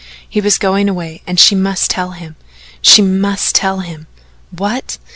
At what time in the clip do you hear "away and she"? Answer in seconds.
0.89-1.53